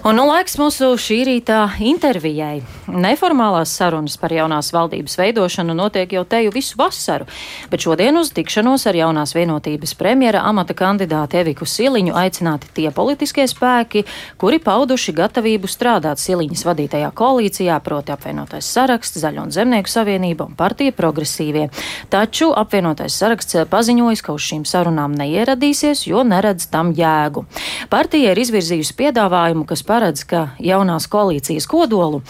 Un 0.00 0.16
nu 0.16 0.22
laiks 0.24 0.54
mūsu 0.56 0.94
šī 0.96 1.16
rīta 1.28 1.56
intervijai. 1.84 2.62
Neformālās 2.90 3.70
sarunas 3.76 4.16
par 4.18 4.32
jaunās 4.34 4.72
valdības 4.74 5.14
veidošanu 5.18 5.74
notiek 5.76 6.10
jau 6.12 6.24
teju 6.26 6.50
visu 6.54 6.78
vasaru, 6.78 7.26
bet 7.70 7.84
šodien 7.84 8.16
uz 8.18 8.32
tikšanos 8.34 8.86
ar 8.90 8.96
jaunās 8.98 9.34
vienotības 9.36 9.94
premjera 9.98 10.42
amata 10.48 10.74
kandidāti 10.74 11.38
Eviku 11.38 11.68
Siliņu 11.68 12.16
aicināti 12.18 12.70
tie 12.74 12.90
politiskie 12.94 13.46
spēki, 13.50 14.02
kuri 14.40 14.58
pauduši 14.64 15.14
gatavību 15.14 15.70
strādāt 15.70 16.18
Siliņas 16.22 16.64
vadītajā 16.66 17.12
koalīcijā, 17.14 17.78
proti 17.84 18.14
apvienotais 18.14 18.66
saraksts, 18.66 19.20
Zaļo 19.20 19.46
un 19.46 19.54
Zemnieku 19.54 19.90
savienība 19.90 20.48
un 20.48 20.56
partija 20.58 20.94
progresīvie. 20.96 21.68
Taču 22.10 22.50
apvienotais 22.56 23.14
saraksts 23.14 23.60
paziņojas, 23.70 24.24
ka 24.24 24.34
uz 24.34 24.48
šīm 24.48 24.66
sarunām 24.66 25.14
neieradīsies, 25.18 26.06
jo 26.10 26.24
neredz 26.26 26.66
tam 26.72 26.94
jēgu. 26.96 27.44
Partija 27.92 28.34
ir 28.34 28.42
izvirzījusi 28.42 28.96
piedāvājumu, 28.98 29.66
kas 29.68 29.84
paredz, 29.86 30.24
ka 30.26 30.48
jaunās 30.58 31.06
koalīcijas 31.10 31.68
kodolu 31.70 32.22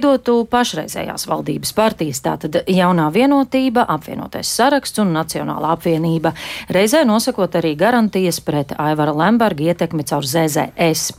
veidotu 0.00 0.46
pašreizējās 0.48 1.26
valdības 1.28 1.74
partijas, 1.76 2.22
tātad 2.24 2.62
jaunā 2.64 3.10
vienotība, 3.12 3.84
apvienotais 3.84 4.48
saraksts 4.48 5.00
un 5.02 5.12
Nacionālā 5.12 5.74
apvienība, 5.76 6.32
reizē 6.72 7.04
nosakot 7.04 7.52
arī 7.60 7.74
garantijas 7.76 8.40
pret 8.40 8.72
Aivara 8.78 9.12
Lemberga 9.12 9.66
ietekmi 9.68 10.06
caur 10.08 10.24
ZZS. 10.24 11.12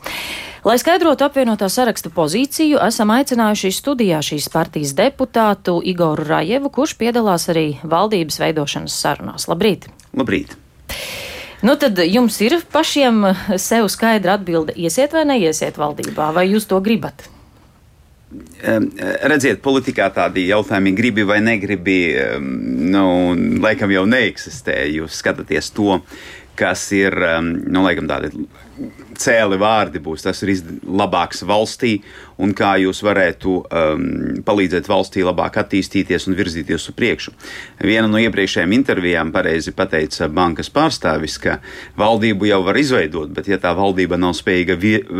Lai 0.66 0.78
skaidrotu 0.82 1.26
apvienotā 1.26 1.70
saraksta 1.70 2.10
pozīciju, 2.14 2.80
esam 2.82 3.14
aicinājuši 3.14 3.72
studijā 3.74 4.22
šīs 4.26 4.50
partijas 4.50 4.96
deputātu 4.98 5.78
Igoru 5.86 6.26
Rajevu, 6.26 6.72
kurš 6.74 6.96
piedalās 6.98 7.50
arī 7.54 7.76
valdības 7.84 8.40
veidošanas 8.42 8.98
sarunās. 8.98 9.46
Labrīt! 9.50 9.90
Labrīt! 10.18 10.58
Nu, 11.62 11.76
tad 11.78 12.02
jums 12.02 12.40
ir 12.42 12.58
pašiem 12.74 13.28
sev 13.62 13.86
skaidra 13.94 14.40
atbilde, 14.40 14.74
iesiet 14.74 15.14
vai 15.14 15.28
neiesiet 15.30 15.78
valdībā, 15.78 16.32
vai 16.34 16.48
jūs 16.50 16.66
to 16.70 16.82
gribat? 16.82 17.30
Redziet, 18.62 19.60
politikā 19.64 20.08
tādi 20.16 20.46
jautājumi, 20.48 20.94
gribi 20.96 21.26
vai 21.28 21.42
negribi, 21.44 21.98
nu, 22.40 23.06
laikam 23.64 23.92
jau 23.92 24.06
neeksistē. 24.08 24.78
Jūs 24.94 25.18
skatāties 25.20 25.72
to, 25.76 26.00
kas 26.60 26.86
ir, 26.96 27.18
nu, 27.42 27.84
laikam 27.84 28.08
tādi 28.08 28.32
cēli 29.22 29.60
vārdi 29.62 30.02
būs, 30.04 30.26
tas 30.26 30.42
ir 30.44 30.54
labāks 30.86 31.44
valstī 31.48 32.00
un 32.42 32.54
kā 32.58 32.74
jūs 32.82 33.02
varētu 33.06 33.54
um, 33.62 34.06
palīdzēt 34.46 34.90
valstī 34.90 35.24
labāk 35.26 35.60
attīstīties 35.62 36.28
un 36.28 36.38
virzīties 36.40 36.88
uz 36.90 36.96
priekšu. 36.98 37.34
Viena 37.86 38.10
no 38.10 38.22
iepriekšējām 38.22 38.74
intervijām 38.76 39.34
pareizi 39.36 39.74
pateica 39.78 40.30
bankas 40.32 40.72
pārstāvis, 40.74 41.38
ka 41.42 41.60
valdību 42.02 42.50
jau 42.50 42.62
var 42.66 42.80
izveidot, 42.82 43.34
bet 43.36 43.52
ja 43.52 43.60
tā 43.62 43.76
valdība 43.78 44.18
nav 44.22 44.34
spējīga 44.40 44.78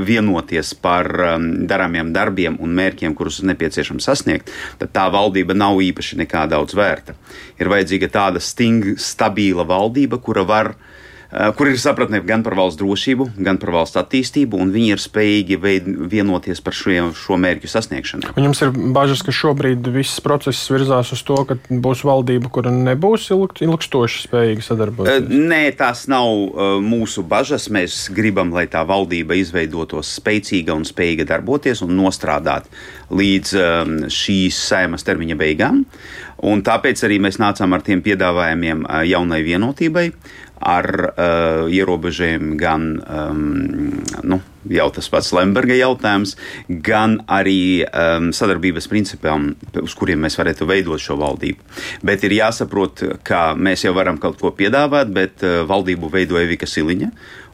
vienoties 0.10 0.74
par 0.82 1.12
um, 1.36 1.50
darāmiem 1.70 2.14
darbiem 2.16 2.58
un 2.62 2.74
mērķiem, 2.78 3.16
kurus 3.18 3.42
nepieciešams 3.46 4.10
sasniegt, 4.10 4.50
tad 4.82 4.96
tā 4.96 5.06
valdība 5.14 5.58
nav 5.58 5.82
īpaši 5.84 6.24
nekā 6.24 6.48
daudz 6.52 6.78
vērta. 6.78 7.18
Ir 7.62 7.70
vajadzīga 7.72 8.10
tāda 8.12 8.42
stinga, 8.42 8.98
stabila 9.02 9.68
valdība, 9.68 10.18
kura 10.24 10.46
var 10.48 10.74
uh, 10.74 10.90
kur 11.58 11.70
ir 11.72 11.80
sapratne 11.80 12.20
gan 12.28 12.44
par 12.44 12.56
valsts 12.60 12.80
drošību, 12.82 13.30
gan 13.40 13.60
par 13.62 13.72
valsts 13.76 14.00
attīstību, 14.02 14.60
un 14.60 14.74
viņi 14.74 14.92
ir 14.96 15.02
spējīgi 15.02 15.58
vienoties 16.12 16.60
par 16.64 16.76
šo, 16.76 17.12
šo 17.16 17.38
mērķu 17.40 17.72
sasniegšanu. 17.72 18.34
Un 18.36 18.50
jums 18.50 18.62
ir 18.66 18.74
bažas, 18.96 19.24
ka 19.24 19.34
šobrīd 19.36 19.88
viss 19.96 20.20
process 20.24 20.68
virzās 20.72 21.14
uz 21.16 21.24
to, 21.28 21.38
ka 21.48 21.58
būs 21.70 22.04
valdība, 22.08 22.52
kura 22.54 22.74
nebūs 22.76 23.30
ilg, 23.32 23.56
ilgstoši 23.64 24.26
spējīga 24.28 24.66
sadarboties? 24.66 25.22
Eh, 25.22 25.46
nē, 25.52 25.62
tās 25.80 26.04
nav 26.12 26.28
eh, 26.28 26.74
mūsu 26.84 27.24
bažas. 27.28 27.70
Mēs 27.72 28.04
gribam, 28.14 28.52
lai 28.56 28.68
tā 28.72 28.84
valdība 28.88 29.38
izveidotos 29.40 30.12
spēcīga 30.20 30.76
un 30.76 30.84
spējīga 30.88 31.30
darboties 31.32 31.84
un 31.86 31.96
nostrādāt 31.96 32.68
līdz 33.12 33.56
šīs 34.12 34.60
saimas 34.72 35.04
termiņa 35.08 35.36
beigām. 35.40 35.82
Un 36.50 36.64
tāpēc 36.66 37.04
arī 37.06 37.20
mēs 37.22 37.38
nācām 37.42 37.76
ar 37.76 37.84
tiem 37.86 38.02
piedāvājumiem 38.06 38.88
jaunai 39.06 39.44
vienotībai 39.46 40.08
ar 40.62 40.88
uh, 41.10 41.66
ierobežojumiem 41.74 42.58
gan 42.58 42.84
um, 43.02 43.40
nu, 44.24 44.38
jau 44.70 44.88
tas 44.94 45.10
pats 45.10 45.32
Lemberga 45.34 45.76
jautājums, 45.78 46.36
gan 46.86 47.18
arī 47.32 47.82
um, 47.88 48.30
sadarbības 48.36 48.88
principiem, 48.92 49.52
uz 49.82 49.96
kuriem 49.98 50.22
mēs 50.22 50.38
varētu 50.38 50.70
veidot 50.70 51.02
šo 51.02 51.18
valdību. 51.22 51.66
Bet 52.06 52.26
ir 52.28 52.38
jāsaprot, 52.38 53.04
ka 53.26 53.52
mēs 53.58 53.88
jau 53.88 53.96
varam 53.98 54.22
kaut 54.22 54.38
ko 54.42 54.54
piedāvāt, 54.58 55.14
bet 55.14 55.46
uh, 55.46 55.64
valdību 55.70 56.12
veido 56.14 56.40
Evika 56.42 56.70
Siliņa. 56.70 57.10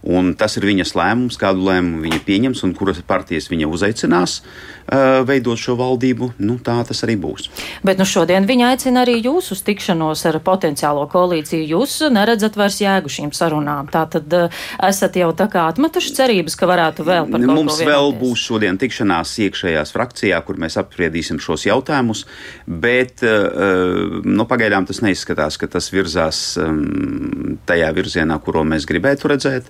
Un 0.07 0.31
tas 0.39 0.55
ir 0.55 0.63
viņas 0.63 0.93
lēmums, 0.95 1.35
kādu 1.39 1.65
lēmumu 1.67 2.05
viņa 2.05 2.19
pieņems 2.23 2.63
un 2.63 2.73
kuras 2.77 3.01
partijas 3.03 3.49
viņa 3.51 3.67
uzaicinās 3.67 4.37
uh, 4.39 5.25
veidot 5.27 5.59
šo 5.59 5.75
valdību. 5.79 6.29
Nu, 6.39 6.55
tā 6.63 6.77
tas 6.87 7.03
arī 7.03 7.17
būs. 7.19 7.49
Bet 7.83 7.99
nu, 7.99 8.07
šodien 8.07 8.47
viņa 8.47 8.69
aicina 8.71 9.03
arī 9.03 9.17
jūs 9.19 9.51
uz 9.55 9.63
tikšanos 9.67 10.23
ar 10.29 10.39
potenciālo 10.45 11.03
koalīciju. 11.11 11.65
Jūs 11.73 11.97
neredzat 12.15 12.55
vairs 12.59 12.79
jēgu 12.83 13.11
šīm 13.11 13.33
sarunām. 13.35 13.89
Tā 13.91 14.05
tad 14.13 14.37
uh, 14.37 14.61
esat 14.87 15.19
jau 15.19 15.33
tā 15.35 15.49
kā 15.51 15.65
atmetuši 15.73 16.15
cerības, 16.21 16.55
ka 16.55 16.71
varētu 16.71 17.07
vēl 17.07 17.27
par 17.33 17.43
to 17.43 17.57
Mums 17.57 17.81
vēl 17.83 18.13
būs 18.21 18.47
šodien 18.47 18.79
tikšanās 18.79 19.35
iekšējās 19.43 19.91
frakcijā, 19.95 20.39
kur 20.47 20.61
mēs 20.61 20.79
apspriedīsim 20.79 21.41
šos 21.43 21.67
jautājumus. 21.67 22.23
Bet 22.63 23.25
uh, 23.27 24.23
nu, 24.23 24.47
pagaidām 24.47 24.87
tas 24.87 25.03
neizskatās, 25.03 25.59
ka 25.59 25.67
tas 25.75 25.91
virzās 25.91 26.41
um, 26.63 27.59
tajā 27.67 27.91
virzienā, 27.97 28.39
kuro 28.43 28.63
mēs 28.67 28.87
gribētu 28.87 29.35
redzēt. 29.35 29.67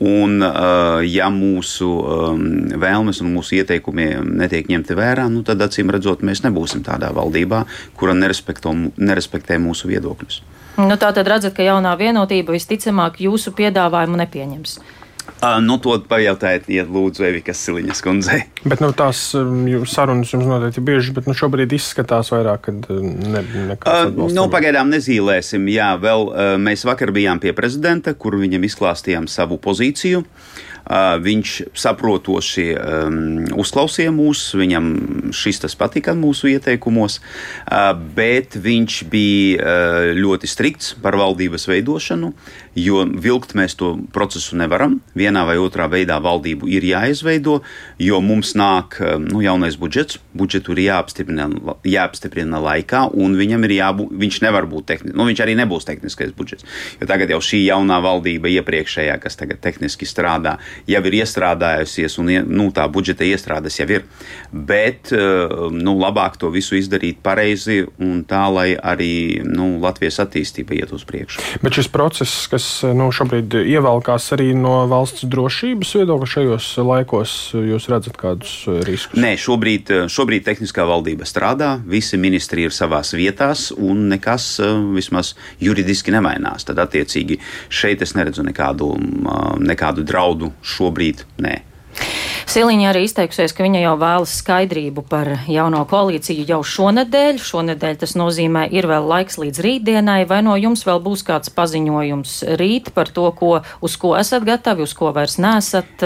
Un, 0.00 0.40
ja 1.04 1.28
mūsu 1.30 1.88
vēlmes 2.80 3.20
un 3.22 3.34
mūsu 3.34 3.58
ieteikumi 3.60 4.08
netiek 4.40 4.70
ņemti 4.72 4.96
vērā, 4.98 5.28
nu, 5.30 5.44
tad 5.46 5.60
acīm 5.62 5.92
redzot, 5.92 6.24
mēs 6.24 6.40
nebūsim 6.46 6.80
tādā 6.86 7.12
valdībā, 7.14 7.64
kura 8.00 8.16
nerespektē 8.16 9.60
mūsu 9.60 9.92
viedokļus. 9.92 10.40
Nu, 10.80 10.96
tā 10.96 11.12
tad 11.12 11.28
redzat, 11.28 11.52
ka 11.52 11.66
jaunā 11.66 11.92
vienotība 12.00 12.54
visticamāk 12.56 13.20
jūsu 13.20 13.52
piedāvājumu 13.58 14.16
nepieņems. 14.24 14.78
Uh, 15.42 15.58
nu, 15.62 15.74
to 15.82 15.96
pajautājiet, 16.06 16.68
ja 16.70 16.84
lūdzu, 16.86 17.24
Evikas 17.26 17.60
Siliņas 17.66 18.02
kundzei. 18.04 18.40
Bet 18.62 18.82
nu, 18.82 18.92
tās 18.94 19.20
um, 19.38 19.64
sarunas 19.90 20.30
jums 20.34 20.46
noteikti 20.46 20.78
ir 20.78 20.86
biežas, 20.86 21.12
bet 21.16 21.26
nu, 21.30 21.34
šobrīd 21.38 21.74
izskatās 21.74 22.30
vairāk, 22.34 22.68
ka 22.68 22.74
ne, 22.74 23.42
nekāds 23.72 24.12
uh, 24.14 24.30
nu, 24.34 24.46
pagaidām 24.52 24.90
nezīmēsim. 24.94 25.66
Jā, 25.72 25.92
vēl 26.02 26.28
uh, 26.28 26.52
mēs 26.62 26.86
vakar 26.86 27.14
bijām 27.14 27.42
pie 27.42 27.54
prezidenta, 27.58 28.14
kur 28.14 28.38
viņam 28.38 28.68
izklāstījām 28.70 29.30
savu 29.30 29.58
pozīciju. 29.62 30.22
Uh, 30.22 30.71
Viņš 31.22 31.52
saprotoši 31.78 32.64
um, 32.74 33.18
uzklausīja 33.62 34.10
mūs, 34.14 34.48
viņam 34.58 34.88
šis 35.34 35.62
tas 35.62 35.76
patika 35.78 36.14
mūsu 36.18 36.50
ieteikumos, 36.50 37.20
bet 38.16 38.56
viņš 38.58 38.98
bija 39.12 39.76
ļoti 40.18 40.50
strikts 40.50 40.92
par 41.02 41.16
valdības 41.20 41.68
veidošanu, 41.70 42.32
jo 42.78 43.04
vilkt 43.06 43.54
mēs 43.58 43.76
to 43.78 43.94
procesu 44.12 44.58
nevaram. 44.58 44.98
Vienā 45.18 45.44
vai 45.48 45.56
otrā 45.62 45.86
veidā 45.92 46.18
valdību 46.22 46.68
ir 46.72 46.84
jāizveido, 46.90 47.60
jo 48.02 48.20
mums 48.24 48.54
nāk 48.58 48.98
nu, 49.22 49.40
jaunais 49.44 49.78
budžets, 49.80 50.18
budžetu 50.36 50.74
ir 50.76 50.84
jāapstiprina, 50.88 51.48
jāapstiprina 51.86 52.60
laikā, 52.62 53.06
un 53.14 53.38
viņam 53.38 53.68
ir 53.68 53.76
jābūt, 53.78 54.12
viņš 54.24 54.40
nevar 54.44 54.68
būt 54.70 54.90
tehnisks, 54.90 55.16
nu, 55.18 55.28
viņš 55.30 55.44
arī 55.46 55.56
nebūs 55.62 55.88
tehniskais 55.88 56.34
budžets. 56.36 56.66
Jo 57.00 57.08
tagad 57.10 57.32
jau 57.32 57.40
šī 57.44 57.62
jaunā 57.64 58.00
valdība, 58.04 58.50
iepriekšējā, 58.60 59.18
kas 59.22 59.38
tagad 59.40 59.62
tehniski 59.64 60.08
strādā, 60.08 60.58
jau 60.88 61.02
ir 61.08 61.18
iestrādājusies, 61.22 62.18
un 62.22 62.30
nu, 62.48 62.68
tā 62.74 62.86
budžeta 62.92 63.26
iestrādes 63.26 63.78
jau 63.80 63.88
ir. 63.90 64.06
Bet 64.52 65.12
eh, 65.14 65.54
nu, 65.72 65.96
labāk 66.00 66.38
to 66.40 66.50
visu 66.52 66.76
izdarīt 66.78 67.22
pareizi 67.24 67.82
un 68.02 68.22
tā, 68.28 68.44
lai 68.52 68.72
arī 68.76 69.42
nu, 69.46 69.76
Latvijas 69.82 70.20
attīstība 70.24 70.76
iet 70.76 70.92
uz 70.94 71.04
priekšu. 71.08 71.40
Bet 71.64 71.78
šis 71.78 71.90
process, 71.92 72.46
kas 72.52 72.66
nu, 72.96 73.10
šobrīd 73.14 73.56
ievelkās 73.62 74.30
arī 74.36 74.52
no 74.58 74.82
valsts 74.90 75.26
drošības 75.30 75.94
viedokļa 76.00 76.30
šajos 76.36 76.68
laikos, 76.86 77.36
jūs 77.56 77.88
redzat 77.92 78.18
kādus 78.20 78.54
riskus? 78.86 79.18
Nē, 79.20 79.34
šobrīd, 79.40 79.92
šobrīd 80.12 80.46
tehniskā 80.46 80.86
valdība 80.88 81.26
strādā, 81.28 81.74
visi 81.86 82.20
ministri 82.20 82.66
ir 82.66 82.74
savās 82.74 83.14
vietās 83.16 83.70
un 83.76 84.06
nekas 84.12 84.48
eh, 84.62 84.72
vismaz 84.96 85.34
juridiski 85.62 86.14
nemainās. 86.14 86.66
Tad, 86.68 86.80
attiecīgi, 86.82 87.38
šeit 87.72 88.02
es 88.04 88.14
neredzu 88.18 88.44
nekādu, 88.46 88.92
nekādu 89.62 90.04
draudu 90.06 90.52
šobrīd 90.62 91.26
nē. 91.42 91.60
Siliņa 92.52 92.88
arī 92.90 93.06
izteikusies, 93.06 93.54
ka 93.56 93.64
viņa 93.64 93.80
jau 93.80 93.92
vēlas 94.00 94.32
skaidrību 94.42 95.04
par 95.08 95.28
jauno 95.48 95.84
koalīciju 95.88 96.44
jau 96.48 96.58
šonadēļ. 96.66 97.38
Šonadēļ 97.40 97.98
tas 98.02 98.12
nozīmē, 98.18 98.66
ir 98.74 98.88
vēl 98.90 99.06
laiks 99.08 99.38
līdz 99.40 99.62
rītdienai, 99.64 100.18
vai 100.28 100.42
no 100.44 100.56
jums 100.60 100.84
vēl 100.84 101.00
būs 101.00 101.22
kāds 101.24 101.52
paziņojums 101.54 102.34
rīt 102.60 102.90
par 102.92 103.08
to, 103.14 103.24
ko, 103.38 103.52
uz 103.80 103.96
ko 104.00 104.12
esat 104.18 104.44
gatavi, 104.44 104.84
uz 104.84 104.92
ko 104.98 105.14
vairs 105.16 105.38
nesat, 105.40 106.04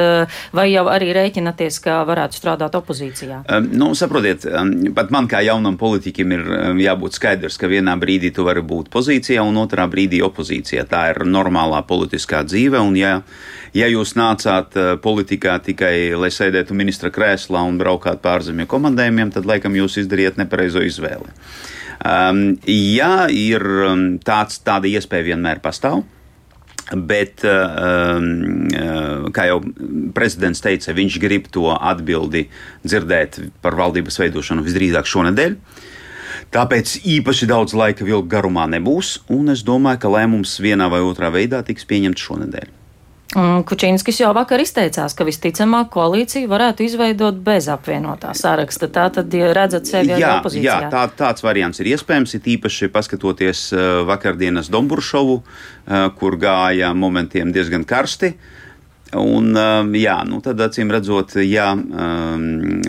vai 0.55 0.69
jau 0.71 0.87
arī 0.93 1.11
rēķinaties, 1.17 1.81
ka 1.83 1.99
varētu 2.07 2.39
strādāt 2.39 2.79
opozīcijā? 2.79 3.43
Um, 3.51 3.67
nu, 3.75 3.91
saprotiet, 3.99 4.47
um, 4.47 4.75
pat 4.95 5.11
man 5.15 5.27
kā 5.31 5.43
jaunam 5.47 5.81
politiķim 5.81 6.37
ir 6.37 6.47
um, 6.47 6.83
jābūt 6.85 7.19
skaidrs, 7.19 7.59
ka 7.59 7.71
vienā 7.73 7.97
brīdī 7.99 8.31
tu 8.37 8.47
vari 8.47 8.63
būt 8.63 8.93
pozīcijā 8.95 9.43
un 9.43 9.59
otrā 9.65 9.89
brīdī 9.91 10.23
opozīcijā. 10.27 10.87
Tā 10.87 11.09
ir 11.15 11.25
normālā 11.27 11.83
politiskā 11.89 12.45
dzīve, 12.47 12.79
un 12.87 12.95
ja, 13.01 13.17
Ja 13.77 13.89
jūs 13.91 14.15
nācāt 14.17 14.77
uh, 14.79 14.95
politikā 15.03 15.59
tikai, 15.65 16.15
lai 16.17 16.31
sēdētu 16.33 16.77
ministra 16.77 17.11
krēslā 17.13 17.61
un 17.67 17.77
braukātu 17.81 18.23
pārzemju 18.25 18.69
komandējumiem, 18.71 19.33
tad 19.35 19.49
laikam 19.49 19.77
jūs 19.77 19.99
izdarījāt 20.01 20.39
nepareizo 20.41 20.85
izvēli. 20.87 21.29
Um, 22.07 22.45
jā, 22.69 23.27
ir 23.33 23.65
um, 23.89 24.07
tāds, 24.25 24.61
tāda 24.65 24.89
iespēja 24.89 25.33
vienmēr 25.33 25.61
pastāv. 25.65 26.05
Bet, 26.87 27.43
um, 27.43 28.29
uh, 28.71 29.27
kā 29.35 29.49
jau 29.49 29.59
prezidents 30.15 30.63
teica, 30.63 30.95
viņš 30.95 31.19
grib 31.19 31.51
to 31.51 31.67
atbildi 31.75 32.45
dzirdēt 32.87 33.41
par 33.65 33.75
valdības 33.81 34.21
veidošanu 34.23 34.63
visdrīzāk 34.65 35.11
šonadēļ. 35.11 35.59
Tāpēc 36.55 36.95
īpaši 37.17 37.51
daudz 37.51 37.75
laika 37.75 38.07
vilku 38.07 38.31
garumā 38.31 38.69
nebūs, 38.71 39.17
un 39.35 39.51
es 39.51 39.67
domāju, 39.67 40.05
ka 40.05 40.15
lēmums 40.15 40.57
vienā 40.63 40.87
vai 40.93 41.03
otrā 41.03 41.33
veidā 41.35 41.65
tiks 41.67 41.89
pieņemts 41.91 42.29
šonadēļ. 42.31 42.76
Kučīnskis 43.35 44.21
jau 44.21 44.31
vakar 44.37 44.63
izteicās, 44.63 45.13
ka 45.17 45.25
visticamāk 45.27 45.89
koalīcija 45.93 46.47
varētu 46.49 46.85
izveidot 46.87 47.41
bez 47.45 47.67
apvienotā 47.69 48.31
saraksta. 48.39 48.87
Tā 48.93 49.09
tad 49.13 49.35
ja 49.35 49.51
redzat 49.57 49.91
sevi 49.91 50.13
jā, 50.13 50.21
arī 50.21 50.39
opozīcijā. 50.39 50.77
Jā, 50.87 50.91
tā, 50.93 51.03
tāds 51.19 51.43
variants 51.45 51.83
ir 51.83 51.91
iespējams, 51.91 52.37
it 52.39 52.47
īpaši 52.55 52.89
paskatoties 52.95 53.65
uh, 53.75 53.83
vakardienas 54.09 54.71
Domburšovu, 54.73 55.41
uh, 55.43 56.07
kur 56.17 56.39
gāja 56.41 56.93
momentiem 56.95 57.51
diezgan 57.53 57.85
karsti. 57.89 58.37
Un, 59.17 59.53
um, 59.55 59.93
jā, 59.99 60.17
nu 60.27 60.41
tad 60.43 60.63
acīm 60.63 60.91
redzot, 60.91 61.37
ja 61.47 61.69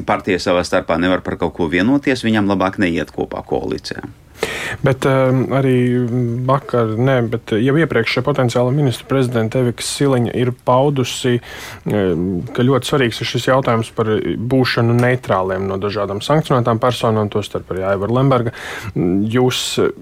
partija 0.06 0.40
savā 0.42 0.64
starpā 0.66 0.98
nevar 1.02 1.22
par 1.26 1.38
kaut 1.42 1.54
ko 1.58 1.68
vienoties, 1.70 2.26
viņam 2.26 2.50
labāk 2.50 2.80
neiet 2.82 3.14
kopā 3.14 3.44
koalīcijā. 3.46 4.02
Bet 4.86 5.06
um, 5.10 5.46
arī 5.56 5.78
vakar, 6.48 6.94
ne, 7.00 7.20
bet 7.32 7.54
jau 7.56 7.76
iepriekš 7.80 8.20
potenciāla 8.26 8.74
ministra 8.76 9.08
prezidenta 9.10 9.62
Evika 9.62 9.86
Siliņa 9.86 10.34
ir 10.38 10.54
paudusi, 10.68 11.38
um, 11.86 12.42
ka 12.56 12.66
ļoti 12.66 12.92
svarīgs 12.92 13.22
ir 13.22 13.32
šis 13.32 13.50
jautājums 13.50 13.92
par 13.98 14.12
būšanu 14.54 14.96
neitrāliem 14.98 15.68
no 15.70 15.80
dažādām 15.82 16.22
sankcionētām 16.26 16.82
personām, 16.84 17.32
tostarp 17.34 17.72
arī 17.74 17.86
Aivara 17.92 18.18
Lemberga. 18.20 18.54
Jūs 18.96 19.62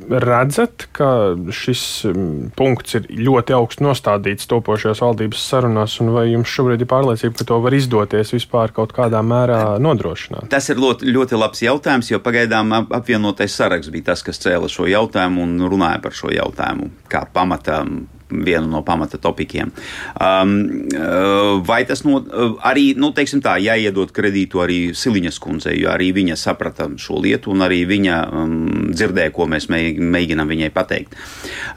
redzat, 0.09 0.87
ka 0.95 1.09
šis 1.55 1.85
um, 2.09 2.25
punkts 2.57 2.99
ir 2.99 3.09
ļoti 3.09 3.55
augstu 3.57 3.85
nostādīts 3.87 4.49
topošajās 4.51 5.03
valdības 5.05 5.45
sarunās, 5.51 5.97
un 6.03 6.13
vai 6.15 6.27
jums 6.31 6.51
šobrīd 6.51 6.83
ir 6.83 6.91
pārliecība, 6.91 7.37
ka 7.39 7.49
to 7.49 7.59
var 7.63 7.75
izdoties 7.77 8.33
vispār 8.35 8.73
kaut 8.75 8.95
kādā 8.95 9.21
mērā 9.25 9.77
nodrošināt? 9.81 10.49
Tas 10.51 10.69
ir 10.71 10.81
ļoti, 10.81 11.09
ļoti 11.15 11.39
labs 11.39 11.63
jautājums, 11.65 12.11
jo 12.11 12.21
pagaidām 12.23 12.73
apvienotais 12.85 13.55
saraksts 13.55 13.93
bija 13.93 14.11
tas, 14.11 14.23
kas 14.25 14.41
cēla 14.55 14.71
šo 14.71 14.87
jautājumu 14.89 15.43
un 15.43 15.55
runāja 15.69 16.01
par 16.03 16.15
šo 16.15 16.31
jautājumu 16.33 16.91
kā 17.11 17.25
pamata 17.33 17.83
vienu 18.25 18.67
no 18.67 18.81
pamata 18.81 19.19
topikiem. 19.21 19.69
Um, 20.17 20.55
uh, 20.97 21.61
vai 21.65 21.83
tas 21.85 22.01
no, 22.03 22.17
uh, 22.17 22.55
arī, 22.65 22.87
nu, 22.97 23.11
teiksim 23.13 23.41
tā, 23.45 23.53
jāiedod 23.61 24.09
kredītu 24.15 24.63
arī 24.63 24.79
Siliņas 24.97 25.37
kundzei, 25.43 25.75
jo 25.83 25.91
arī 25.93 26.09
viņa 26.15 26.37
saprata 26.39 26.89
šo 26.97 27.19
lietu 27.21 27.53
un 27.53 27.61
arī 27.67 27.83
viņa 27.85 28.17
um, 28.33 28.57
dzirdēja, 28.89 29.33
ko 29.35 29.45
mēs 29.51 29.69
mēģinām 29.69 30.51
viņai 30.51 30.71
pateikt. 30.73 31.15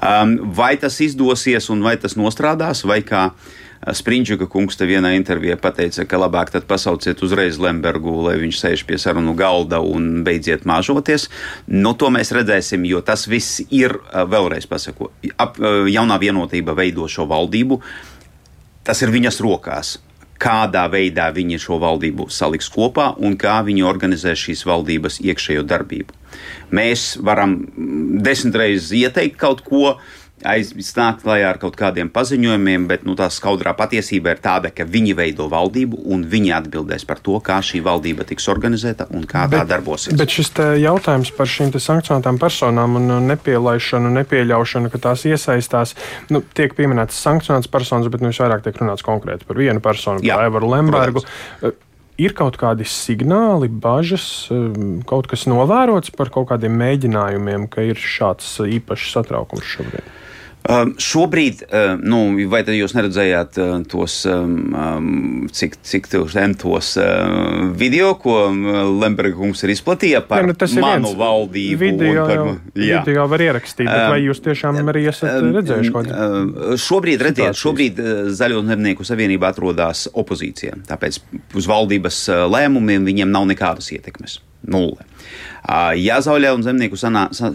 Um, 0.00 0.38
vai 0.56 0.74
tas 0.80 0.96
izdosies 1.04 1.68
un 1.74 1.84
vai 1.84 1.98
tas 2.00 2.16
nostrādās, 2.16 2.86
vai 2.88 3.02
kā 3.04 3.28
Springčuka 3.78 4.48
kungs 4.50 4.78
te 4.78 4.88
vienā 4.88 5.12
intervijā 5.16 5.58
pateica, 5.60 6.06
ka 6.08 6.18
labāk 6.18 6.50
tad 6.54 6.66
pasauciet 6.70 7.22
uzreiz 7.22 7.60
Lembergu, 7.62 8.12
lai 8.26 8.34
viņš 8.42 8.58
sēž 8.62 8.84
pie 8.88 8.98
sarunu 8.98 9.36
galda 9.38 9.80
un 9.84 10.24
beidziet 10.26 10.66
māžoties. 10.68 11.28
Nu, 11.70 11.94
to 11.94 12.10
mēs 12.14 12.34
redzēsim, 12.34 12.86
jo 12.88 13.02
tas 13.06 13.28
viss 13.30 13.62
ir, 13.70 13.94
vēlreiz 14.12 14.66
pasaku, 14.70 15.12
ap, 15.38 15.60
jaunā 15.88 16.18
vienotība 16.18 16.74
veido 16.78 17.06
šo 17.08 17.28
valdību. 17.30 17.80
Tas 18.88 19.02
ir 19.04 19.14
viņas 19.14 19.42
rokās 19.44 19.96
kādā 20.38 20.84
veidā 20.90 21.28
viņi 21.34 21.58
šo 21.62 21.78
valdību 21.82 22.28
saliks 22.30 22.70
kopā 22.70 23.10
un 23.18 23.34
kā 23.40 23.58
viņi 23.66 23.84
organizē 23.86 24.34
šīs 24.38 24.64
valdības 24.68 25.18
iekšējo 25.24 25.64
darbību. 25.66 26.14
Mēs 26.74 27.16
varam 27.24 27.58
desmit 28.22 28.58
reizes 28.60 28.92
ieteikt 28.94 29.38
kaut 29.40 29.64
ko, 29.66 29.96
aizsnākt 30.46 31.24
klajā 31.24 31.48
ar 31.52 31.58
kaut 31.62 31.76
kādiem 31.78 32.10
paziņojumiem, 32.12 32.86
bet 32.90 33.06
nu, 33.08 33.16
tā 33.18 33.28
skaudrā 33.32 33.74
patiesība 33.78 34.34
ir 34.34 34.42
tāda, 34.44 34.70
ka 34.74 34.86
viņi 34.88 35.16
veido 35.18 35.48
valdību 35.50 36.02
un 36.12 36.24
viņi 36.28 36.54
atbildēs 36.58 37.06
par 37.08 37.22
to, 37.24 37.38
kā 37.44 37.58
šī 37.64 37.80
valdība 37.86 38.26
tiks 38.28 38.48
organizēta 38.52 39.08
un 39.14 39.26
kā 39.28 39.46
bet, 39.48 39.62
tā 39.62 39.72
darbosies. 39.74 40.16
Bet 40.18 40.34
šis 40.34 40.52
jautājums 40.82 41.32
par 41.34 41.50
šīm 41.50 41.72
sankcionētām 41.78 42.38
personām 42.42 43.00
un 43.00 43.10
nepielaišanu, 43.30 44.12
nepieļaušanu, 44.20 44.92
ka 44.92 45.02
tās 45.08 45.26
iesaistās, 45.28 45.96
nu, 46.32 46.42
tiek 46.54 46.76
pieminētas 46.78 47.18
sankcionētas 47.26 47.70
personas, 47.72 48.12
bet 48.12 48.24
nu, 48.24 48.32
vairāk 48.38 48.64
tiek 48.64 48.78
runāts 48.78 49.06
konkrēti 49.06 49.48
par 49.48 49.58
vienu 49.58 49.82
personu, 49.82 50.22
par 50.22 50.48
Evaru 50.48 50.72
Lembergu. 50.76 51.24
Protams 51.60 51.84
ir 52.18 52.34
kaut 52.38 52.58
kādi 52.60 52.86
signāli, 52.88 53.70
bažas, 53.70 54.48
kaut 55.08 55.28
kas 55.30 55.46
novērots 55.50 56.12
par 56.14 56.32
kaut 56.34 56.50
kādiem 56.50 56.74
mēģinājumiem, 56.80 57.68
ka 57.70 57.86
ir 57.86 58.00
šāds 58.00 58.56
īpašs 58.66 59.12
satraukums 59.14 59.68
šobrīd? 59.76 60.16
Um, 60.68 60.90
šobrīd, 61.00 61.62
uh, 61.64 61.94
nu, 61.96 62.18
vai 62.52 62.60
jūs 62.76 62.92
neredzējāt 62.92 63.56
uh, 63.56 63.70
tos, 63.88 64.18
cik, 65.56 65.76
cik 65.80 66.08
tos 66.12 66.90
video, 67.80 68.10
ko 68.20 68.34
Lemberga 69.00 69.38
kungs 69.38 69.64
ir 69.64 69.72
izplatīja 69.72 70.20
par 70.28 70.44
ja, 70.44 70.52
nu, 70.52 70.82
manu 70.84 71.14
valdību? 71.16 71.78
Video, 71.80 72.26
par, 72.28 72.34
jau, 72.34 72.50
jā. 72.76 73.00
video 73.00 73.24
var 73.32 73.44
ierakstīt, 73.46 73.88
bet 73.88 74.12
vai 74.12 74.18
jūs 74.26 74.42
tiešām 74.44 74.82
arī 74.92 75.06
esat 75.08 75.48
redzējuši 75.56 75.94
kaut 75.94 76.10
ko? 76.10 76.76
Šobrīd, 76.84 77.24
redziet, 77.30 77.56
šobrīd 77.56 78.02
Zaļo 78.36 78.60
zemnieku 78.68 79.08
savienība 79.08 79.48
atrodas 79.54 80.04
opozīcijā, 80.12 80.82
tāpēc 80.90 81.22
uz 81.56 81.70
valdības 81.70 82.20
lēmumiem 82.52 83.08
viņiem 83.08 83.32
nav 83.32 83.48
nekādas 83.48 83.88
ietekmes. 83.96 84.42
Nulle. 84.66 85.04
Ja 86.00 86.18
Zauļa 86.24 86.50
un 86.56 86.64
Zemnieku 86.66 86.98
sanā, 86.98 87.28
sa, 87.36 87.52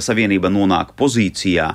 savienība 0.00 0.48
nonāk 0.52 0.94
pozīcijā, 0.98 1.66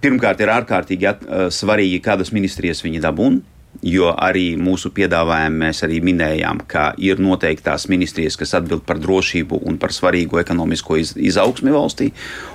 pirmkārt 0.00 0.40
ir 0.40 0.52
ārkārtīgi 0.54 1.08
at, 1.10 1.24
svarīgi, 1.54 2.00
kādas 2.04 2.32
ministrijas 2.32 2.84
viņi 2.86 3.02
dabūna. 3.04 3.44
Jo 3.84 4.14
arī 4.16 4.56
mūsu 4.58 4.90
piedāvājumā 4.96 5.68
mēs 5.68 5.84
arī 5.86 6.00
minējām, 6.02 6.64
ka 6.66 6.88
ir 7.04 7.20
noteiktās 7.22 7.84
ministrijas, 7.92 8.38
kas 8.40 8.56
atbild 8.58 8.82
par 8.88 8.98
drošību 8.98 9.60
un 9.68 9.76
par 9.78 9.92
svarīgu 9.94 10.40
ekonomisko 10.40 10.96
iz, 10.98 11.12
izaugsmi 11.14 11.74
valstī. 11.74 12.08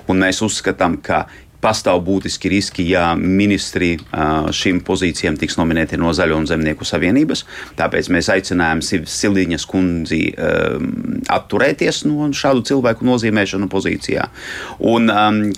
Mēs 0.09 0.41
uzskatām, 0.43 0.97
ka 1.05 1.27
pastāv 1.63 2.01
būtiski 2.05 2.51
riski, 2.51 2.85
ja 2.91 3.13
ministri 3.17 3.95
šīm 4.13 4.81
pozīcijām 4.85 5.37
tiks 5.39 5.57
nominēti 5.59 5.99
no 6.01 6.11
Zaļo 6.15 6.41
un 6.41 6.47
Zemnieku 6.49 6.87
savienības. 6.87 7.45
Tāpēc 7.79 8.09
mēs 8.13 8.29
aicinājām 8.33 8.83
Sildiņas 8.83 9.67
kundzi 9.69 10.21
atturēties 11.31 12.03
no 12.09 12.29
šādu 12.35 12.65
cilvēku 12.69 13.07
nozīmēšanu 13.07 13.69
pozīcijā. 13.71 14.27
Un, 14.91 15.09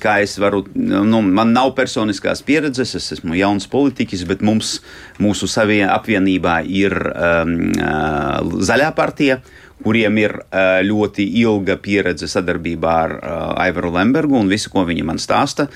kā 0.01 0.19
es 0.23 0.37
varu, 0.41 0.63
nu, 0.75 1.21
man 1.25 1.53
nav 1.55 1.73
personiskās 1.77 2.43
pieredzes, 2.45 2.95
es 2.99 3.11
esmu 3.17 3.37
jauns 3.39 3.67
politiķis, 3.71 4.25
bet 4.29 4.45
mums, 4.45 4.79
mūsu 5.21 5.49
apvienībā 5.65 6.59
ir 6.67 6.95
um, 6.95 7.55
zaļā 8.65 8.91
partija 8.97 9.39
kuriem 9.85 10.17
ir 10.21 10.33
ļoti 10.85 11.27
ilga 11.41 11.77
pieredze 11.81 12.27
sadarbībā 12.31 12.95
ar 13.05 13.15
Aivaru 13.65 13.93
Lembergu, 13.95 14.39
un 14.39 14.49
visu, 14.51 14.71
ko 14.73 14.85
viņi 14.87 15.05
man 15.05 15.21
stāsta, 15.21 15.67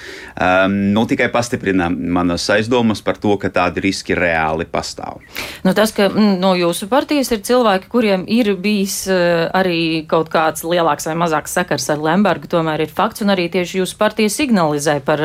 nu, 0.69 1.05
tikai 1.09 1.29
pastiprina 1.33 1.89
manas 1.89 2.47
aizdomas 2.53 3.03
par 3.05 3.19
to, 3.21 3.35
ka 3.41 3.51
tādi 3.53 3.83
riski 3.85 4.17
reāli 4.17 4.65
pastāv. 4.69 5.21
Nu, 5.65 5.75
tas, 5.77 5.93
ka 5.95 6.09
mm, 6.09 6.37
no 6.41 6.55
jūsu 6.57 6.89
partijas 6.91 7.31
ir 7.35 7.43
cilvēki, 7.45 7.89
kuriem 7.91 8.25
ir 8.31 8.53
bijis 8.59 9.03
arī 9.09 10.05
kaut 10.09 10.31
kāds 10.33 10.65
lielāks 10.65 11.07
vai 11.09 11.15
mazāks 11.19 11.53
sakars 11.59 11.89
ar 11.93 12.01
Lembergu, 12.03 12.49
tomēr 12.51 12.85
ir 12.85 12.93
fakts, 12.93 13.23
un 13.25 13.33
arī 13.33 13.49
tieši 13.53 13.81
jūsu 13.81 13.99
partija 13.99 14.31
signalizē 14.33 14.99
par, 15.05 15.23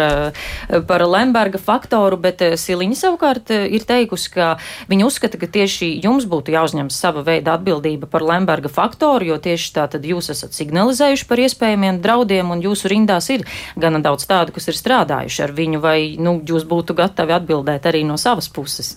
par 0.89 1.07
Lemberga 1.09 1.61
faktoru, 1.63 2.19
bet 2.21 2.43
Siliņa 2.61 3.01
savukārt 3.01 3.53
ir 3.55 3.87
teikusi, 3.89 4.33
ka 4.35 4.55
viņa 4.91 5.09
uzskata, 5.09 5.41
ka 5.41 5.49
tieši 5.51 5.95
jums 6.05 6.29
būtu 6.31 6.55
jāuzņem 6.55 6.91
sava 6.93 7.25
veida 7.27 7.57
atbildība 7.59 8.11
par 8.11 8.25
Lemberga 8.27 8.73
sarga 8.75 8.85
faktoru, 8.85 9.25
jo 9.25 9.39
tieši 9.39 9.73
tā 9.75 9.87
tad 9.89 10.05
jūs 10.05 10.31
esat 10.31 10.55
signalizējuši 10.55 11.27
par 11.29 11.39
iespējamiem 11.39 12.01
draudiem, 12.03 12.51
un 12.51 12.63
jūsu 12.63 12.89
rindās 12.89 13.31
ir 13.31 13.45
gana 13.77 14.01
daudz 14.01 14.27
tādu, 14.27 14.53
kas 14.53 14.69
ir 14.69 14.75
strādājuši 14.75 15.43
ar 15.45 15.53
viņu, 15.53 15.81
vai 15.81 16.17
nu, 16.19 16.43
jūs 16.47 16.65
būtu 16.65 16.95
gatavi 16.95 17.33
atbildēt 17.33 17.87
arī 17.87 18.05
no 18.05 18.17
savas 18.17 18.49
puses? 18.49 18.97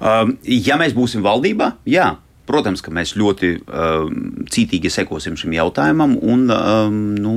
Um, 0.00 0.38
ja 0.44 0.78
mēs 0.78 0.94
būsim 0.94 1.22
valdībā, 1.22 1.78
jā. 1.86 2.16
Protams, 2.48 2.80
ka 2.80 2.88
mēs 2.88 3.10
ļoti 3.12 3.48
um, 3.60 4.46
cītīgi 4.48 4.88
sekosim 4.88 5.34
šim 5.36 5.52
jautājumam 5.52 6.14
un 6.16 6.46
um, 6.48 6.94
nu, 7.20 7.34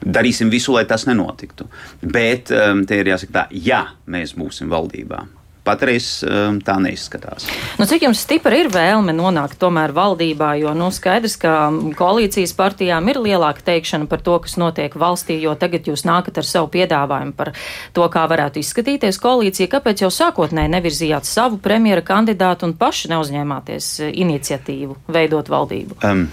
darīsim 0.00 0.48
visu, 0.48 0.72
lai 0.72 0.86
tas 0.88 1.04
nenotiktu. 1.04 1.66
Bet 2.00 2.48
um, 2.48 2.86
te 2.88 2.96
ir 2.96 3.12
jāsaka 3.12 3.32
tā, 3.34 3.44
ja 3.52 3.82
mēs 4.08 4.32
būsim 4.32 4.72
valdībā, 4.72 5.20
patreiz 5.66 6.06
um, 6.26 6.58
tā 6.64 6.76
neizskatās. 6.82 7.46
Nu, 7.78 7.86
cik 7.88 8.06
jums 8.06 8.22
stipra 8.24 8.56
ir 8.58 8.70
vēlme 8.72 9.14
nonākt 9.16 9.58
tomēr 9.62 9.94
valdībā, 9.96 10.52
jo 10.60 10.74
nu, 10.76 10.90
skaidrs, 10.94 11.36
ka 11.42 11.54
koalīcijas 11.98 12.54
partijām 12.58 13.10
ir 13.12 13.20
lielāka 13.22 13.64
teikšana 13.70 14.08
par 14.10 14.24
to, 14.26 14.38
kas 14.44 14.58
notiek 14.60 14.96
valstī, 14.98 15.38
jo 15.42 15.54
tagad 15.58 15.86
jūs 15.90 16.06
nākat 16.08 16.42
ar 16.42 16.48
savu 16.48 16.70
piedāvājumu 16.74 17.36
par 17.38 17.52
to, 17.94 18.08
kā 18.12 18.26
varētu 18.30 18.62
izskatīties 18.62 19.20
koalīcija. 19.22 19.70
Kāpēc 19.76 20.04
jau 20.04 20.10
sākotnēji 20.12 20.74
nevirzījāt 20.74 21.28
savu 21.28 21.60
premjera 21.62 22.04
kandidātu 22.06 22.68
un 22.68 22.76
paši 22.78 23.12
neuzņēmāties 23.14 23.94
iniciatīvu 24.10 24.98
veidot 25.14 25.52
valdību? 25.52 26.02
Um. 26.02 26.28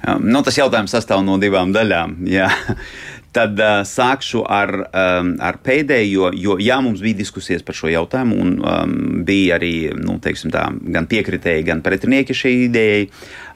Um, 0.00 0.22
nu, 0.32 0.40
tas 0.40 0.56
jautājums 0.56 0.94
sastāv 0.94 1.20
no 1.26 1.36
divām 1.40 1.74
daļām. 1.76 2.22
Jā. 2.30 2.48
Tad 3.30 3.60
uh, 3.62 3.80
sākšu 3.86 4.40
ar, 4.50 4.72
um, 4.90 5.34
ar 5.38 5.60
pēdējo, 5.62 6.32
jo 6.34 6.56
jā, 6.58 6.80
mums 6.82 7.02
bija 7.04 7.20
diskusijas 7.20 7.62
par 7.62 7.76
šo 7.78 7.90
jautājumu, 7.92 8.38
un 8.42 8.56
um, 8.58 8.94
bija 9.26 9.54
arī 9.60 9.74
nu, 9.94 10.16
tā, 10.18 10.64
gan 10.96 11.06
piekritēji, 11.10 11.66
gan 11.68 11.82
pretinieki 11.86 12.34
šai 12.34 12.54
idejai. 12.64 13.04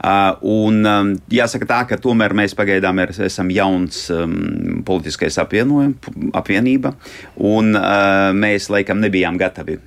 Uh, 0.04 0.36
un, 0.46 0.78
um, 0.86 1.10
jāsaka 1.32 1.66
tā, 1.70 1.80
ka 1.90 1.98
tomēr 1.98 2.36
mēs 2.38 2.54
pagaidām 2.54 3.02
er, 3.02 3.14
esam 3.26 3.50
jauns 3.50 4.04
um, 4.14 4.84
politiskais 4.86 5.40
apvienība, 5.42 6.94
un 7.42 7.74
uh, 7.74 8.30
mēs 8.36 8.70
laikam 8.70 9.02
nebijām 9.02 9.40
gatavi 9.42 9.80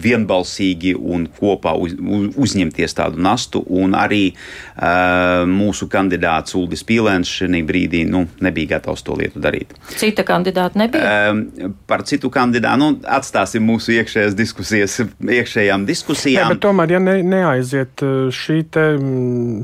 vienbalsīgi 0.00 0.94
un 0.98 1.26
kopā 1.38 1.74
uz, 1.78 1.94
uzņemties 2.40 2.96
tādu 2.98 3.20
nastu. 3.22 3.62
Arī 4.00 4.32
uh, 4.32 5.46
mūsu 5.48 5.86
kandidāts 5.90 6.56
Uldis 6.58 6.82
Pīlēns 6.86 7.30
šajā 7.30 7.62
brīdī 7.66 8.02
nu, 8.08 8.24
nebija 8.42 8.76
gatavs 8.76 9.04
to 9.06 9.16
lietu 9.18 9.42
darīt. 9.42 9.74
Cita 10.00 10.24
kandidāta 10.26 10.80
nebija? 10.80 11.30
Uh, 11.30 11.70
par 11.90 12.04
citu 12.08 12.30
kandidātu 12.32 12.80
nu, 12.80 12.90
atstāsim 13.06 13.64
mūsu 13.66 13.94
iekšējās 13.98 14.36
diskusijas, 14.38 14.98
iekšējām 15.20 15.86
diskusijām. 15.88 16.50
Ne, 16.50 16.56
bet 16.56 16.64
tomēr, 16.64 16.96
ja 16.96 17.02
ne, 17.02 17.16
neaiziet 17.26 18.04
šī 18.34 18.58
te, 18.72 18.86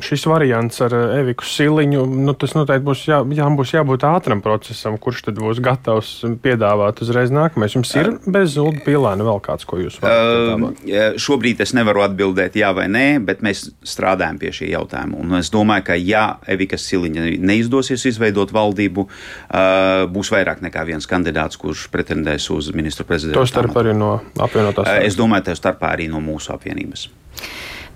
šis 0.06 0.26
variants 0.30 0.82
ar 0.84 0.94
Eviku 1.16 1.46
Siliņu, 1.46 2.04
nu, 2.26 2.36
tas 2.38 2.56
noteikti 2.56 2.86
būs, 2.86 3.04
jā, 3.10 3.22
jā, 3.36 3.48
būs 3.58 3.74
jābūt 3.76 4.06
ātram 4.08 4.42
procesam, 4.44 4.98
kurš 5.02 5.26
tad 5.28 5.40
būs 5.42 5.62
gatavs 5.64 6.12
piedāvāt 6.44 7.02
uzreiz 7.04 7.32
nākamais. 7.34 7.76
Jums 7.76 7.94
ir 7.98 8.12
bez 8.26 8.58
Ulda 8.60 8.82
Pīlēna 8.86 9.26
vēl 9.26 9.42
kāds, 9.44 9.66
ko 9.68 9.80
jūs 9.80 10.00
Uh, 10.06 11.16
šobrīd 11.20 11.60
es 11.64 11.74
nevaru 11.76 12.04
atbildēt 12.06 12.56
jā 12.58 12.70
vai 12.76 12.86
nē, 12.92 13.04
bet 13.26 13.42
mēs 13.44 13.66
strādājam 13.86 14.40
pie 14.40 14.52
šī 14.54 14.70
jautājuma. 14.72 15.20
Un 15.22 15.38
es 15.40 15.50
domāju, 15.54 15.86
ka 15.90 15.98
ja 16.00 16.24
Evikas 16.50 16.86
Siliņa 16.88 17.28
neizdosies 17.42 18.06
izveidot 18.12 18.54
valdību, 18.54 19.06
uh, 19.06 20.06
būs 20.12 20.32
vairāk 20.34 20.62
nekā 20.64 20.86
viens 20.88 21.08
kandidāts, 21.10 21.58
kurš 21.60 21.88
pretendēs 21.94 22.50
uz 22.54 22.72
ministru 22.76 23.08
prezidentu. 23.08 23.40
To 23.42 23.50
starp 23.50 23.76
arī 23.82 23.96
no 23.96 24.18
apvienotās. 24.38 24.88
Uh, 24.88 25.06
es 25.06 25.18
domāju, 25.18 25.50
tā 25.50 25.58
starpā 25.58 25.94
arī 25.96 26.10
no 26.12 26.22
mūsu 26.24 26.54
apvienības. 26.56 27.08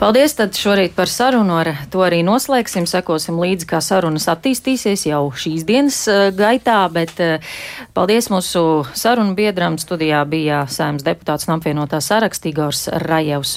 Paldies 0.00 0.33
tad 0.33 0.57
šorīt 0.57 0.95
par 0.97 1.11
sarunu. 1.12 1.59
Ar 1.61 1.69
to 1.92 2.00
arī 2.00 2.23
noslēgsim. 2.25 2.87
Sekosim 2.88 3.37
līdzi, 3.37 3.66
kā 3.69 3.83
sarunas 3.85 4.30
attīstīsies 4.33 5.02
jau 5.11 5.26
šīs 5.37 5.66
dienas 5.69 5.99
uh, 6.09 6.30
gaitā. 6.33 6.78
Bet 6.88 7.21
uh, 7.21 7.50
paldies 7.92 8.30
mūsu 8.33 8.62
sarunu 8.97 9.35
biedram. 9.37 9.76
Studijā 9.76 10.23
bija 10.25 10.62
sēmas 10.73 11.04
deputāts 11.04 11.45
un 11.50 11.59
apvienotā 11.59 12.00
saraksts 12.00 12.49
Igors 12.49 12.87
Rajevs 12.88 13.49